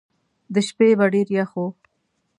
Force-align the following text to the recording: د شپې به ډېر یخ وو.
د 0.53 0.55
شپې 0.67 0.89
به 0.99 1.05
ډېر 1.13 1.27
یخ 1.37 1.49
وو. 1.57 1.67